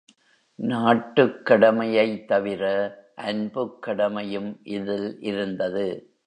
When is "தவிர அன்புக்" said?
2.27-3.81